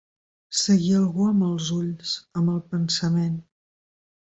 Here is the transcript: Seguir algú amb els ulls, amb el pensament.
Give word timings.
Seguir 0.59 0.95
algú 0.99 1.27
amb 1.33 1.45
els 1.49 1.69
ulls, 1.77 2.15
amb 2.43 2.55
el 2.57 2.65
pensament. 2.75 3.39